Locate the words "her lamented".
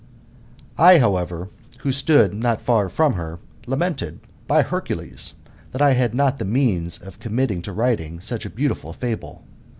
3.13-4.19